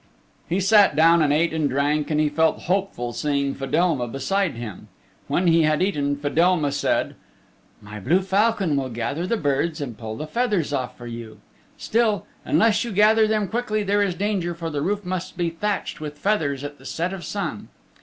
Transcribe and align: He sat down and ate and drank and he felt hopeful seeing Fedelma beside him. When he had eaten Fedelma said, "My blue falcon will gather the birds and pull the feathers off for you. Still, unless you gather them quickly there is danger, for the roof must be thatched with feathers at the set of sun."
He 0.49 0.59
sat 0.59 0.95
down 0.95 1.21
and 1.21 1.31
ate 1.31 1.53
and 1.53 1.69
drank 1.69 2.09
and 2.09 2.19
he 2.19 2.27
felt 2.27 2.63
hopeful 2.63 3.13
seeing 3.13 3.53
Fedelma 3.53 4.07
beside 4.07 4.55
him. 4.55 4.87
When 5.27 5.45
he 5.45 5.61
had 5.61 5.83
eaten 5.83 6.15
Fedelma 6.15 6.71
said, 6.71 7.13
"My 7.83 7.99
blue 7.99 8.21
falcon 8.21 8.75
will 8.75 8.89
gather 8.89 9.27
the 9.27 9.37
birds 9.37 9.79
and 9.79 9.95
pull 9.99 10.17
the 10.17 10.25
feathers 10.25 10.73
off 10.73 10.97
for 10.97 11.05
you. 11.05 11.39
Still, 11.77 12.25
unless 12.45 12.83
you 12.83 12.91
gather 12.91 13.27
them 13.27 13.47
quickly 13.47 13.83
there 13.83 14.01
is 14.01 14.15
danger, 14.15 14.55
for 14.55 14.71
the 14.71 14.81
roof 14.81 15.05
must 15.05 15.37
be 15.37 15.51
thatched 15.51 16.01
with 16.01 16.17
feathers 16.17 16.63
at 16.63 16.79
the 16.79 16.85
set 16.85 17.13
of 17.13 17.23
sun." 17.23 17.67